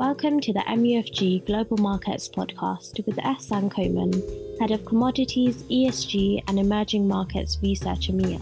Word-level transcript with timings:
Welcome 0.00 0.40
to 0.40 0.54
the 0.54 0.60
MUFG 0.60 1.44
Global 1.44 1.76
Markets 1.76 2.26
podcast 2.26 3.04
with 3.04 3.16
Ehsan 3.16 3.70
Khoman, 3.70 4.58
Head 4.58 4.70
of 4.70 4.86
Commodities, 4.86 5.62
ESG 5.64 6.42
and 6.48 6.58
Emerging 6.58 7.06
Markets 7.06 7.58
Research 7.62 8.08
EMEA. 8.08 8.40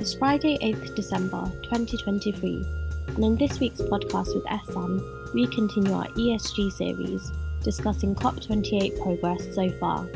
It's 0.00 0.14
Friday, 0.14 0.56
8th 0.62 0.96
December 0.96 1.44
2023, 1.64 2.64
and 3.08 3.22
in 3.22 3.36
this 3.36 3.60
week's 3.60 3.82
podcast 3.82 4.34
with 4.34 4.46
Ehsan, 4.46 5.34
we 5.34 5.46
continue 5.48 5.92
our 5.92 6.06
ESG 6.06 6.72
series 6.72 7.30
discussing 7.62 8.14
COP28 8.14 9.02
progress 9.02 9.54
so 9.54 9.68
far. 9.72 10.06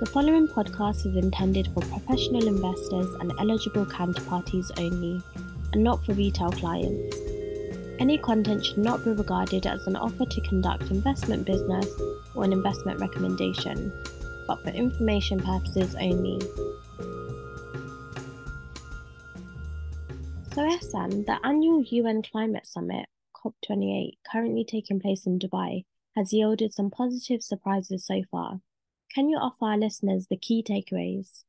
The 0.00 0.10
following 0.12 0.48
podcast 0.48 1.06
is 1.06 1.14
intended 1.14 1.68
for 1.72 1.82
professional 1.82 2.48
investors 2.48 3.14
and 3.20 3.30
eligible 3.38 3.86
counterparties 3.86 4.72
only, 4.80 5.22
and 5.72 5.84
not 5.84 6.04
for 6.04 6.14
retail 6.14 6.50
clients. 6.50 7.35
Any 7.98 8.18
content 8.18 8.64
should 8.64 8.78
not 8.78 9.04
be 9.04 9.12
regarded 9.12 9.66
as 9.66 9.86
an 9.86 9.96
offer 9.96 10.26
to 10.26 10.40
conduct 10.42 10.90
investment 10.90 11.46
business 11.46 11.88
or 12.34 12.44
an 12.44 12.52
investment 12.52 13.00
recommendation, 13.00 13.90
but 14.46 14.62
for 14.62 14.68
information 14.68 15.40
purposes 15.40 15.94
only. 15.94 16.40
So, 20.52 20.62
Ehsan, 20.62 21.24
the 21.24 21.38
annual 21.42 21.82
UN 21.82 22.22
Climate 22.22 22.66
Summit, 22.66 23.06
COP28, 23.34 24.18
currently 24.30 24.64
taking 24.64 25.00
place 25.00 25.26
in 25.26 25.38
Dubai, 25.38 25.84
has 26.16 26.32
yielded 26.32 26.74
some 26.74 26.90
positive 26.90 27.42
surprises 27.42 28.06
so 28.06 28.22
far. 28.30 28.60
Can 29.14 29.28
you 29.28 29.38
offer 29.38 29.66
our 29.66 29.78
listeners 29.78 30.26
the 30.28 30.36
key 30.36 30.62
takeaways? 30.62 31.44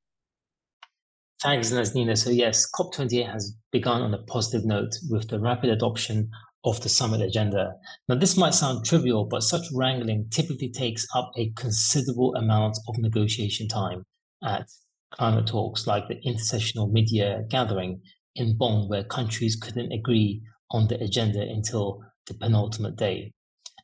Thanks, 1.42 1.72
Naznina. 1.72 2.18
So 2.18 2.32
yes, 2.32 2.70
COP28 2.72 3.32
has 3.32 3.56
begun 3.72 4.02
on 4.02 4.14
a 4.14 4.24
positive 4.24 4.66
note 4.66 4.96
with 5.10 5.28
the 5.30 5.40
rapid 5.40 5.70
adoption 5.70 6.32
of 6.68 6.82
the 6.82 6.90
summit 6.90 7.22
agenda. 7.22 7.74
Now, 8.10 8.16
this 8.16 8.36
might 8.36 8.54
sound 8.54 8.86
trivial, 8.86 9.26
but 9.26 9.42
such 9.42 9.66
wrangling 9.74 10.28
typically 10.30 10.70
takes 10.70 11.08
up 11.16 11.32
a 11.38 11.52
considerable 11.56 12.36
amount 12.36 12.78
of 12.90 12.98
negotiation 12.98 13.68
time 13.70 14.04
at 14.44 14.68
climate 15.14 15.48
talks 15.48 15.88
like 15.88 16.08
the 16.08 16.20
intersessional 16.28 16.92
mid-year 16.92 17.46
gathering 17.50 18.02
in 18.36 18.58
Bonn, 18.58 18.90
where 18.90 19.06
countries 19.06 19.56
couldn't 19.56 19.94
agree 19.94 20.42
on 20.72 20.88
the 20.88 21.02
agenda 21.02 21.42
until 21.42 22.02
the 22.28 22.34
penultimate 22.34 22.98
day. 22.98 23.32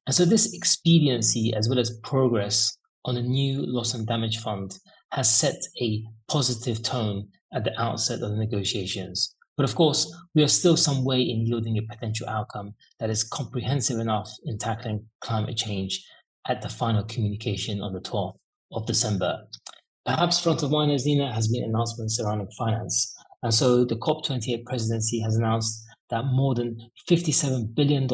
And 0.05 0.13
so 0.13 0.25
this 0.25 0.53
expediency, 0.53 1.53
as 1.55 1.69
well 1.69 1.79
as 1.79 1.97
progress 2.03 2.77
on 3.05 3.15
a 3.15 3.21
new 3.21 3.65
loss 3.65 3.93
and 3.93 4.05
damage 4.05 4.39
fund, 4.39 4.77
has 5.13 5.33
set 5.33 5.55
a 5.81 6.03
positive 6.27 6.83
tone 6.83 7.29
at 7.53 7.63
the 7.63 7.81
outset 7.81 8.21
of 8.21 8.31
the 8.31 8.37
negotiations. 8.37 9.33
But 9.55 9.65
of 9.65 9.75
course, 9.75 10.11
we 10.33 10.43
are 10.43 10.47
still 10.47 10.75
some 10.75 11.03
way 11.03 11.21
in 11.21 11.45
yielding 11.45 11.77
a 11.77 11.81
potential 11.83 12.27
outcome 12.27 12.73
that 12.99 13.09
is 13.09 13.23
comprehensive 13.23 13.99
enough 13.99 14.31
in 14.45 14.57
tackling 14.57 15.05
climate 15.21 15.57
change 15.57 16.03
at 16.47 16.61
the 16.61 16.69
final 16.69 17.03
communication 17.03 17.81
on 17.81 17.93
the 17.93 18.01
12th 18.01 18.35
of 18.71 18.85
December. 18.85 19.43
Perhaps 20.05 20.39
front 20.41 20.63
of 20.63 20.71
mind, 20.71 20.91
as 20.91 21.05
Nina, 21.05 21.31
has 21.33 21.47
been 21.47 21.63
announcements 21.63 22.17
surrounding 22.17 22.49
finance. 22.57 23.15
And 23.43 23.53
so 23.53 23.85
the 23.85 23.95
COP28 23.95 24.65
presidency 24.65 25.21
has 25.21 25.35
announced 25.35 25.85
that 26.09 26.25
more 26.25 26.55
than 26.55 26.77
$57 27.09 27.73
billion 27.75 28.07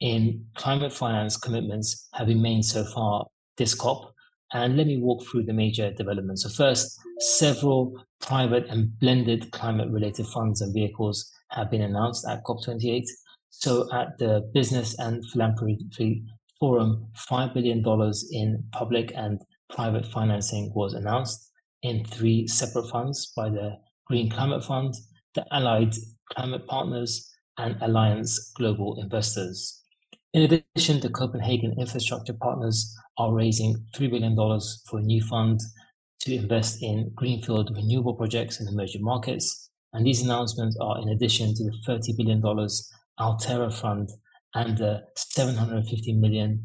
in 0.00 0.44
climate 0.54 0.92
finance 0.92 1.36
commitments 1.36 2.08
have 2.14 2.28
been 2.28 2.42
made 2.42 2.64
so 2.64 2.84
far 2.84 3.26
this 3.56 3.74
COP, 3.74 4.12
and 4.52 4.76
let 4.76 4.86
me 4.86 4.96
walk 4.98 5.24
through 5.24 5.44
the 5.44 5.52
major 5.52 5.92
developments. 5.92 6.42
So, 6.42 6.48
first, 6.48 6.98
several 7.20 7.92
private 8.20 8.66
and 8.68 8.98
blended 8.98 9.50
climate 9.52 9.90
related 9.90 10.26
funds 10.26 10.60
and 10.60 10.72
vehicles 10.72 11.30
have 11.50 11.70
been 11.70 11.82
announced 11.82 12.26
at 12.28 12.44
COP28. 12.44 13.04
So, 13.50 13.88
at 13.92 14.18
the 14.18 14.48
Business 14.54 14.98
and 14.98 15.24
Philanthropy 15.30 16.24
Forum, 16.58 17.06
$5 17.30 17.54
billion 17.54 17.84
in 18.32 18.64
public 18.72 19.12
and 19.14 19.40
private 19.70 20.06
financing 20.06 20.72
was 20.74 20.94
announced 20.94 21.50
in 21.82 22.04
three 22.04 22.46
separate 22.46 22.88
funds 22.88 23.32
by 23.36 23.48
the 23.48 23.76
Green 24.06 24.30
Climate 24.30 24.64
Fund, 24.64 24.94
the 25.34 25.44
Allied 25.52 25.94
Climate 26.32 26.66
Partners, 26.66 27.30
and 27.58 27.76
Allianz 27.80 28.52
Global 28.54 29.00
Investors. 29.00 29.84
In 30.34 30.42
addition, 30.42 31.00
the 31.00 31.08
Copenhagen 31.08 31.74
Infrastructure 31.78 32.34
Partners 32.34 32.94
are 33.16 33.32
raising 33.32 33.86
$3 33.96 34.10
billion 34.10 34.36
for 34.86 34.98
a 34.98 35.02
new 35.02 35.22
fund 35.22 35.58
to 36.20 36.34
invest 36.34 36.82
in 36.82 37.10
greenfield 37.14 37.74
renewable 37.74 38.14
projects 38.14 38.60
in 38.60 38.68
emerging 38.68 39.02
markets. 39.02 39.70
And 39.94 40.06
these 40.06 40.22
announcements 40.22 40.76
are 40.82 41.00
in 41.00 41.08
addition 41.08 41.54
to 41.54 41.64
the 41.64 41.72
$30 41.88 42.14
billion 42.18 42.42
Alterra 42.42 43.72
Fund 43.72 44.10
and 44.54 44.76
the 44.76 45.04
$750 45.16 46.18
million 46.18 46.62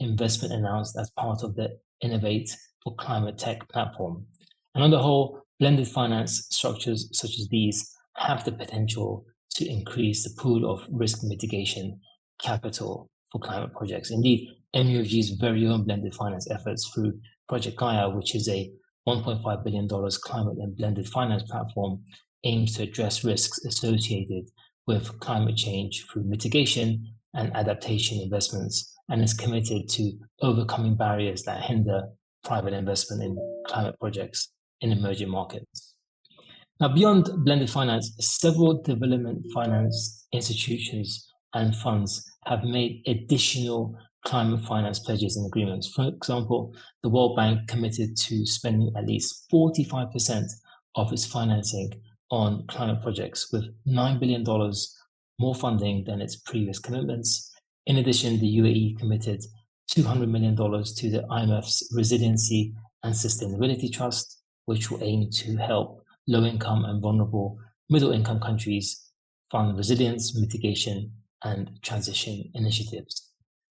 investment 0.00 0.52
announced 0.52 0.96
as 0.98 1.10
part 1.10 1.44
of 1.44 1.54
the 1.54 1.78
Innovate 2.00 2.50
for 2.82 2.96
Climate 2.96 3.38
Tech 3.38 3.68
platform. 3.68 4.26
And 4.74 4.82
on 4.82 4.90
the 4.90 4.98
whole, 4.98 5.40
blended 5.60 5.86
finance 5.86 6.48
structures 6.50 7.08
such 7.12 7.38
as 7.38 7.46
these 7.48 7.94
have 8.16 8.44
the 8.44 8.52
potential 8.52 9.24
to 9.54 9.70
increase 9.70 10.24
the 10.24 10.42
pool 10.42 10.68
of 10.68 10.84
risk 10.90 11.22
mitigation 11.22 12.00
capital 12.40 13.08
for 13.32 13.40
climate 13.40 13.72
projects. 13.72 14.10
Indeed, 14.10 14.48
MUFG's 14.74 15.30
very 15.30 15.66
own 15.66 15.84
blended 15.84 16.14
finance 16.14 16.50
efforts 16.50 16.88
through 16.88 17.18
Project 17.48 17.76
Gaia, 17.76 18.10
which 18.10 18.34
is 18.34 18.48
a 18.48 18.70
$1.5 19.08 19.64
billion 19.64 19.88
climate 19.88 20.58
and 20.58 20.76
blended 20.76 21.08
finance 21.08 21.44
platform, 21.44 22.02
aims 22.44 22.76
to 22.76 22.82
address 22.82 23.24
risks 23.24 23.64
associated 23.64 24.50
with 24.86 25.18
climate 25.20 25.56
change 25.56 26.04
through 26.06 26.24
mitigation 26.24 27.06
and 27.34 27.54
adaptation 27.54 28.20
investments, 28.20 28.94
and 29.08 29.22
is 29.22 29.34
committed 29.34 29.88
to 29.88 30.12
overcoming 30.40 30.96
barriers 30.96 31.42
that 31.42 31.62
hinder 31.62 32.02
private 32.44 32.72
investment 32.72 33.22
in 33.22 33.36
climate 33.66 33.94
projects 34.00 34.52
in 34.80 34.92
emerging 34.92 35.28
markets. 35.28 35.94
Now, 36.80 36.88
beyond 36.88 37.28
blended 37.44 37.70
finance, 37.70 38.14
several 38.20 38.82
development 38.82 39.46
finance 39.54 40.26
institutions 40.32 41.26
and 41.56 41.74
funds 41.74 42.30
have 42.44 42.62
made 42.64 43.02
additional 43.06 43.96
climate 44.26 44.62
finance 44.64 44.98
pledges 44.98 45.36
and 45.36 45.46
agreements. 45.46 45.88
For 45.88 46.08
example, 46.08 46.74
the 47.02 47.08
World 47.08 47.34
Bank 47.34 47.66
committed 47.66 48.16
to 48.16 48.46
spending 48.46 48.92
at 48.96 49.06
least 49.06 49.46
45% 49.50 50.44
of 50.96 51.12
its 51.12 51.24
financing 51.24 51.92
on 52.30 52.66
climate 52.66 53.02
projects 53.02 53.50
with 53.52 53.64
$9 53.88 54.20
billion 54.20 54.44
more 55.38 55.54
funding 55.54 56.04
than 56.04 56.20
its 56.20 56.36
previous 56.36 56.78
commitments. 56.78 57.50
In 57.86 57.96
addition, 57.96 58.38
the 58.38 58.58
UAE 58.58 58.98
committed 58.98 59.42
$200 59.90 60.28
million 60.28 60.56
to 60.56 61.10
the 61.10 61.24
IMF's 61.30 61.90
Resiliency 61.94 62.74
and 63.02 63.14
Sustainability 63.14 63.90
Trust, 63.90 64.42
which 64.66 64.90
will 64.90 65.02
aim 65.02 65.30
to 65.30 65.56
help 65.56 66.04
low 66.28 66.44
income 66.44 66.84
and 66.84 67.00
vulnerable 67.00 67.58
middle 67.88 68.12
income 68.12 68.40
countries 68.40 69.10
fund 69.50 69.76
resilience, 69.76 70.36
mitigation, 70.36 71.12
and 71.44 71.70
transition 71.82 72.50
initiatives. 72.54 73.32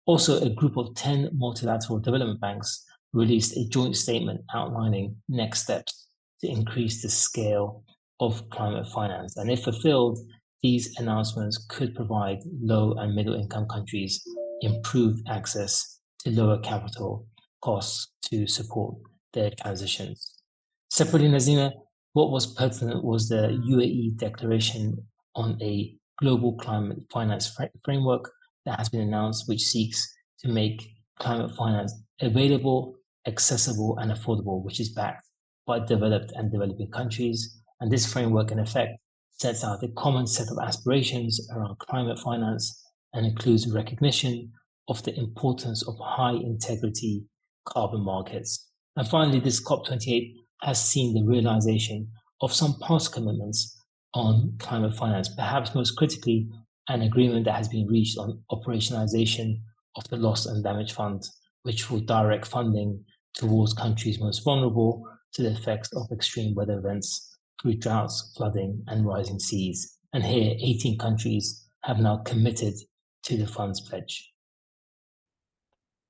Also, 0.06 0.42
a 0.42 0.50
group 0.50 0.78
of 0.78 0.96
10 0.96 1.32
multilateral 1.34 2.00
development 2.00 2.40
banks 2.40 2.84
released 3.14 3.58
a 3.58 3.68
joint 3.68 3.96
statement 3.96 4.42
outlining 4.54 5.16
next 5.28 5.64
steps 5.64 6.08
to 6.42 6.48
increase 6.48 7.02
the 7.02 7.10
scale 7.10 7.84
of 8.20 8.50
climate 8.50 8.88
finance. 8.88 9.38
And 9.38 9.52
if 9.52 9.64
fulfilled, 9.64 10.20
these 10.64 10.98
announcements 10.98 11.66
could 11.70 11.96
provide 11.96 12.40
low 12.62 12.94
and 12.94 13.16
middle 13.16 13.36
income 13.36 13.68
countries 13.68 14.24
improved 14.62 15.28
access 15.30 16.00
to 16.20 16.32
lower 16.32 16.60
capital 16.60 17.28
costs 17.62 18.12
to 18.30 18.48
support 18.48 18.96
their 19.34 19.52
transitions. 19.52 20.34
Separately, 20.90 21.30
Nazina, 21.30 21.72
what 22.14 22.32
was 22.32 22.48
pertinent 22.48 23.04
was 23.04 23.30
the 23.30 23.62
UAE 23.70 24.18
declaration 24.18 24.98
on 25.36 25.58
a 25.62 25.96
global 26.18 26.56
climate 26.58 27.00
finance 27.12 27.58
framework 27.86 28.32
that 28.66 28.80
has 28.80 28.90
been 28.90 29.02
announced, 29.02 29.48
which 29.48 29.62
seeks 29.62 30.08
to 30.40 30.50
make 30.50 30.90
climate 31.20 31.56
finance 31.56 31.94
available, 32.22 32.96
accessible, 33.26 33.98
and 34.00 34.12
affordable, 34.12 34.64
which 34.64 34.80
is 34.80 34.90
backed 34.90 35.26
by 35.66 35.80
developed 35.80 36.32
and 36.36 36.52
developing 36.52 36.90
countries. 36.92 37.62
And 37.80 37.92
this 37.92 38.12
framework, 38.12 38.52
in 38.52 38.60
effect, 38.60 39.00
sets 39.32 39.64
out 39.64 39.84
a 39.84 39.88
common 39.90 40.26
set 40.26 40.50
of 40.50 40.58
aspirations 40.60 41.48
around 41.52 41.78
climate 41.80 42.20
finance 42.20 42.84
and 43.14 43.26
includes 43.26 43.72
recognition 43.72 44.52
of 44.88 45.04
the 45.04 45.18
importance 45.18 45.88
of 45.88 45.96
high 46.00 46.34
integrity 46.34 47.24
carbon 47.66 48.02
markets. 48.02 48.70
And 48.96 49.08
finally, 49.08 49.40
this 49.40 49.64
COP28 49.64 50.34
has 50.64 50.84
seen 50.84 51.14
the 51.14 51.30
realization 51.30 52.10
of 52.42 52.54
some 52.54 52.76
past 52.82 53.14
commitments 53.14 53.77
on 54.18 54.56
climate 54.58 54.96
finance, 54.96 55.30
perhaps 55.30 55.76
most 55.76 55.92
critically, 55.96 56.50
an 56.90 57.04
agreement 57.04 57.46
that 57.46 57.56
has 57.56 57.68
been 57.68 57.86
reached 57.88 58.18
on 58.18 58.42
operationalization 58.52 59.60
of 59.96 60.08
the 60.10 60.18
loss 60.18 60.48
and 60.48 60.64
damage 60.64 60.94
fund, 60.94 61.24
which 61.62 61.92
will 61.92 62.00
direct 62.00 62.48
funding 62.48 63.04
towards 63.36 63.74
countries 63.74 64.20
most 64.20 64.44
vulnerable 64.44 65.08
to 65.34 65.44
the 65.44 65.52
effects 65.52 65.94
of 65.94 66.12
extreme 66.12 66.56
weather 66.56 66.80
events 66.80 67.38
through 67.62 67.76
droughts, 67.76 68.34
flooding, 68.36 68.84
and 68.88 69.06
rising 69.06 69.40
seas. 69.40 69.98
And 70.14 70.24
here, 70.24 70.56
18 70.60 70.98
countries 70.98 71.68
have 71.84 72.00
now 72.00 72.18
committed 72.18 72.74
to 73.24 73.38
the 73.38 73.46
fund's 73.46 73.82
pledge. 73.82 74.32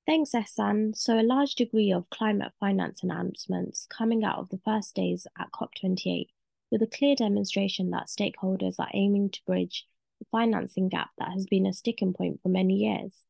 Thanks, 0.05 0.31
Ehsan. 0.31 0.95
So, 0.95 1.19
a 1.19 1.23
large 1.23 1.55
degree 1.55 1.91
of 1.91 2.09
climate 2.09 2.53
finance 2.57 3.03
announcements 3.03 3.85
coming 3.89 4.23
out 4.23 4.39
of 4.39 4.49
the 4.49 4.61
first 4.63 4.95
days 4.95 5.27
at 5.37 5.51
COP28, 5.51 6.27
with 6.71 6.81
a 6.81 6.87
clear 6.87 7.15
demonstration 7.15 7.91
that 7.91 8.07
stakeholders 8.07 8.75
are 8.79 8.89
aiming 8.93 9.29
to 9.31 9.41
bridge 9.45 9.85
the 10.19 10.25
financing 10.31 10.89
gap 10.89 11.09
that 11.17 11.31
has 11.31 11.45
been 11.45 11.65
a 11.65 11.73
sticking 11.73 12.13
point 12.13 12.41
for 12.41 12.49
many 12.49 12.75
years. 12.75 13.25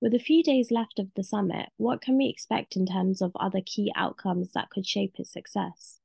With 0.00 0.14
a 0.14 0.18
few 0.18 0.42
days 0.42 0.70
left 0.70 0.98
of 0.98 1.08
the 1.14 1.22
summit, 1.22 1.68
what 1.76 2.00
can 2.00 2.16
we 2.16 2.28
expect 2.28 2.76
in 2.76 2.86
terms 2.86 3.22
of 3.22 3.32
other 3.38 3.60
key 3.64 3.92
outcomes 3.94 4.52
that 4.52 4.70
could 4.70 4.86
shape 4.86 5.14
its 5.18 5.32
success? 5.32 5.98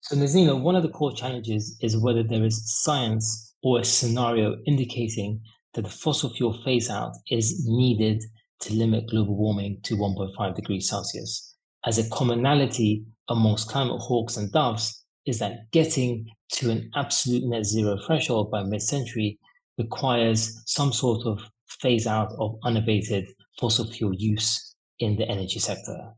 So, 0.00 0.16
Nazina, 0.16 0.60
one 0.60 0.76
of 0.76 0.84
the 0.84 0.88
core 0.88 1.12
challenges 1.12 1.76
is 1.82 1.96
whether 1.96 2.22
there 2.22 2.44
is 2.44 2.62
science 2.82 3.56
or 3.62 3.80
a 3.80 3.84
scenario 3.84 4.56
indicating 4.66 5.40
that 5.74 5.82
the 5.82 5.90
fossil 5.90 6.30
fuel 6.30 6.62
phase 6.64 6.88
out 6.88 7.12
is 7.30 7.66
needed 7.66 8.22
to 8.60 8.72
limit 8.72 9.08
global 9.08 9.36
warming 9.36 9.80
to 9.82 9.96
1.5 9.96 10.54
degrees 10.54 10.88
Celsius. 10.88 11.56
As 11.84 11.98
a 11.98 12.08
commonality 12.10 13.04
amongst 13.28 13.68
climate 13.68 14.00
hawks 14.00 14.36
and 14.36 14.50
doves 14.52 14.97
is 15.28 15.38
that 15.40 15.70
getting 15.72 16.26
to 16.50 16.70
an 16.70 16.90
absolute 16.94 17.44
net 17.44 17.66
zero 17.66 17.98
threshold 18.06 18.50
by 18.50 18.62
mid 18.62 18.80
century 18.80 19.38
requires 19.76 20.62
some 20.64 20.90
sort 20.90 21.26
of 21.26 21.38
phase 21.68 22.06
out 22.06 22.32
of 22.38 22.56
unabated 22.64 23.28
fossil 23.60 23.86
fuel 23.86 24.14
use 24.14 24.74
in 24.98 25.16
the 25.16 25.28
energy 25.28 25.58
sector. 25.58 26.12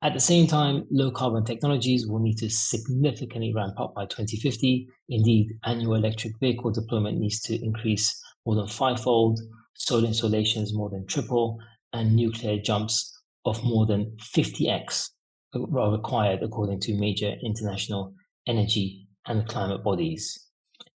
At 0.00 0.14
the 0.14 0.20
same 0.20 0.46
time, 0.46 0.86
low 0.90 1.10
carbon 1.10 1.44
technologies 1.44 2.06
will 2.06 2.18
need 2.18 2.38
to 2.38 2.48
significantly 2.48 3.52
ramp 3.54 3.78
up 3.78 3.94
by 3.94 4.06
2050. 4.06 4.88
Indeed, 5.10 5.58
annual 5.64 5.94
electric 5.94 6.38
vehicle 6.40 6.72
deployment 6.72 7.18
needs 7.18 7.40
to 7.42 7.62
increase 7.62 8.22
more 8.46 8.56
than 8.56 8.66
fivefold, 8.66 9.40
solar 9.74 10.08
installations 10.08 10.74
more 10.74 10.88
than 10.88 11.06
triple, 11.06 11.58
and 11.92 12.16
nuclear 12.16 12.58
jumps 12.58 13.18
of 13.44 13.62
more 13.62 13.86
than 13.86 14.16
50x 14.20 15.10
are 15.54 15.92
required 15.92 16.42
according 16.42 16.80
to 16.80 16.94
major 16.94 17.34
international 17.42 18.14
energy 18.46 19.06
and 19.26 19.46
climate 19.48 19.82
bodies. 19.82 20.48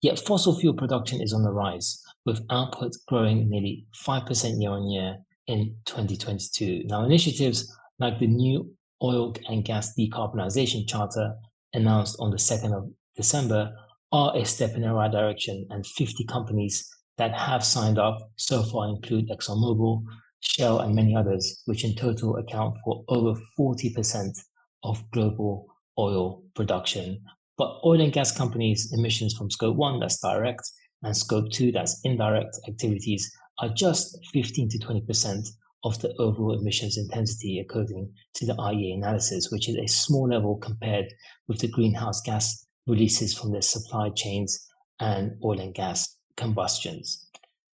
Yet 0.02 0.20
fossil 0.20 0.60
fuel 0.60 0.74
production 0.74 1.22
is 1.22 1.34
on 1.34 1.44
the 1.44 1.52
rise, 1.52 2.02
with 2.26 2.46
output 2.50 2.94
growing 3.08 3.50
nearly 3.50 3.86
5% 4.06 4.62
year 4.62 4.72
on 4.72 4.90
year 4.90 5.18
in 5.48 5.76
2022. 5.86 6.84
Now, 6.86 7.04
initiatives 7.04 7.74
like 8.00 8.20
the 8.20 8.28
new 8.28 8.74
Oil 9.02 9.36
and 9.48 9.64
Gas 9.64 9.94
Decarbonization 9.98 10.88
Charter 10.88 11.36
announced 11.74 12.18
on 12.20 12.32
the 12.32 12.38
2nd 12.38 12.76
of 12.76 12.92
December 13.16 13.74
are 14.12 14.36
a 14.36 14.46
step 14.46 14.76
in 14.76 14.82
the 14.82 14.94
right 14.94 15.12
direction, 15.12 15.66
and 15.70 15.86
50 15.86 16.26
companies 16.26 16.88
that 17.18 17.34
have 17.34 17.64
signed 17.64 18.00
up 18.00 18.18
so 18.36 18.64
far 18.64 18.88
include 18.88 19.30
ExxonMobil, 19.30 20.04
Shell, 20.48 20.80
and 20.80 20.96
many 20.96 21.16
others, 21.16 21.62
which 21.66 21.84
in 21.84 21.96
total 21.96 22.38
account 22.38 22.78
for 22.84 23.04
over 23.10 23.40
40% 23.60 24.38
of 24.84 25.04
global 25.12 25.68
oil 26.00 26.44
production. 26.56 27.24
But 27.58 27.80
oil 27.84 28.02
and 28.02 28.14
gas 28.14 28.36
companies' 28.36 28.92
emissions 28.94 29.36
from 29.36 29.50
scope 29.50 29.76
one, 29.76 30.00
that's 30.00 30.20
direct, 30.20 30.62
and 31.04 31.16
scope 31.16 31.52
two, 31.52 31.72
that's 31.72 32.00
indirect 32.04 32.58
activities, 32.68 33.32
are 33.60 33.70
just 33.70 34.18
15 34.34 34.70
to 34.70 34.80
20% 34.80 35.48
of 35.84 36.00
the 36.02 36.14
overall 36.20 36.60
emissions 36.60 36.98
intensity 36.98 37.60
according 37.60 38.12
to 38.36 38.46
the 38.46 38.54
IEA 38.54 38.96
analysis, 38.96 39.52
which 39.52 39.70
is 39.70 39.76
a 39.76 39.88
small 39.88 40.30
level 40.30 40.58
compared 40.58 41.06
with 41.48 41.60
the 41.60 41.68
greenhouse 41.68 42.22
gas 42.22 42.66
releases 42.88 43.38
from 43.38 43.52
their 43.52 43.62
supply 43.62 44.10
chains 44.16 44.68
and 45.00 45.34
oil 45.44 45.60
and 45.60 45.74
gas 45.74 46.18
combustions. 46.36 47.27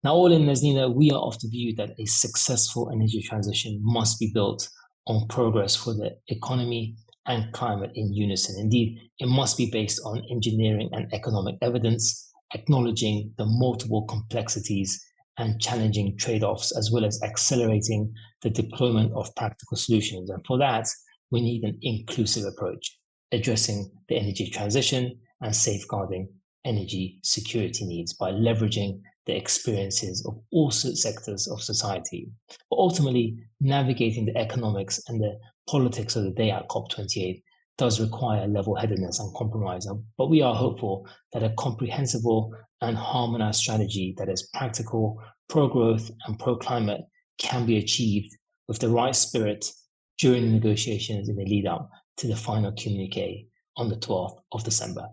Now, 0.04 0.14
all 0.14 0.30
in 0.30 0.42
Nazina, 0.42 0.94
we 0.94 1.10
are 1.10 1.20
of 1.20 1.40
the 1.40 1.48
view 1.48 1.74
that 1.76 1.90
a 1.98 2.06
successful 2.06 2.90
energy 2.92 3.20
transition 3.20 3.80
must 3.82 4.20
be 4.20 4.30
built 4.32 4.68
on 5.06 5.26
progress 5.26 5.74
for 5.74 5.92
the 5.92 6.16
economy 6.28 6.96
and 7.26 7.52
climate 7.52 7.90
in 7.94 8.12
unison. 8.12 8.60
Indeed, 8.60 9.00
it 9.18 9.26
must 9.26 9.56
be 9.56 9.70
based 9.70 10.00
on 10.04 10.22
engineering 10.30 10.88
and 10.92 11.12
economic 11.12 11.56
evidence, 11.62 12.32
acknowledging 12.54 13.32
the 13.38 13.44
multiple 13.46 14.04
complexities 14.04 15.04
and 15.36 15.60
challenging 15.60 16.16
trade 16.16 16.44
offs, 16.44 16.76
as 16.76 16.90
well 16.92 17.04
as 17.04 17.20
accelerating 17.22 18.12
the 18.42 18.50
deployment 18.50 19.12
of 19.14 19.34
practical 19.34 19.76
solutions. 19.76 20.30
And 20.30 20.44
for 20.46 20.58
that, 20.58 20.86
we 21.30 21.40
need 21.40 21.64
an 21.64 21.76
inclusive 21.82 22.44
approach, 22.44 22.98
addressing 23.32 23.90
the 24.08 24.16
energy 24.16 24.48
transition 24.48 25.18
and 25.40 25.54
safeguarding 25.54 26.28
energy 26.64 27.18
security 27.22 27.84
needs 27.84 28.12
by 28.12 28.30
leveraging 28.30 29.00
the 29.28 29.36
experiences 29.36 30.25
of 30.26 30.40
all 30.50 30.70
sectors 30.70 31.46
of 31.46 31.62
society, 31.62 32.30
but 32.70 32.76
ultimately 32.76 33.36
navigating 33.60 34.25
the 34.25 34.36
economics 34.36 35.00
and 35.06 35.20
the 35.20 35.38
politics 35.69 36.16
of 36.16 36.25
the 36.25 36.30
day 36.30 36.50
at 36.50 36.66
COP28 36.70 37.42
does 37.76 38.00
require 38.00 38.48
level 38.48 38.75
headedness 38.75 39.20
and 39.20 39.32
compromise. 39.36 39.86
But 40.16 40.30
we 40.30 40.40
are 40.40 40.54
hopeful 40.54 41.06
that 41.34 41.42
a 41.42 41.54
comprehensible 41.58 42.54
and 42.80 42.96
harmonized 42.96 43.60
strategy 43.60 44.14
that 44.16 44.30
is 44.30 44.48
practical, 44.54 45.22
pro 45.50 45.69
growth, 45.69 46.10
and 46.26 46.38
pro 46.38 46.56
climate 46.56 47.02
can 47.38 47.66
be 47.66 47.76
achieved 47.76 48.34
with 48.66 48.78
the 48.78 48.88
right 48.88 49.14
spirit 49.14 49.70
during 50.19 50.46
the 50.46 50.52
negotiations 50.52 51.28
in 51.28 51.36
the 51.36 51.44
lead 51.44 51.66
up 51.66 51.90
to 52.16 52.26
the 52.26 52.34
final 52.34 52.72
communique 52.72 53.46
on 53.76 53.90
the 53.90 53.96
12th 53.96 54.38
of 54.52 54.64
December. 54.64 55.06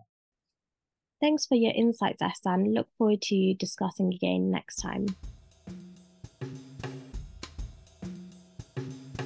Thanks 1.21 1.45
for 1.45 1.56
your 1.56 1.71
insights, 1.73 2.21
Ehsan. 2.21 2.73
Look 2.73 2.88
forward 2.97 3.21
to 3.23 3.53
discussing 3.53 4.13
again 4.13 4.51
next 4.51 4.77
time. 4.77 5.07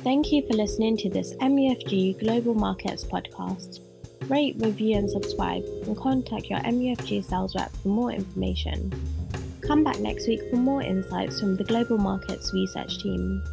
Thank 0.04 0.32
you 0.32 0.48
for 0.48 0.54
listening 0.54 0.96
to 0.98 1.10
this 1.10 1.34
MUFG 1.36 2.20
Global 2.20 2.54
Markets 2.54 3.04
podcast. 3.04 3.82
Rate, 4.30 4.56
review, 4.60 4.96
and 4.96 5.10
subscribe, 5.10 5.64
and 5.86 5.98
contact 5.98 6.46
your 6.46 6.60
MUFG 6.60 7.24
sales 7.24 7.56
rep 7.56 7.72
for 7.78 7.90
more 7.90 8.12
information. 8.12 8.94
Come 9.62 9.84
back 9.84 10.00
next 10.00 10.28
week 10.28 10.42
for 10.50 10.56
more 10.56 10.82
insights 10.82 11.40
from 11.40 11.58
the 11.58 11.64
Global 11.64 11.98
Markets 11.98 12.54
Research 12.54 13.00
team. 13.00 13.44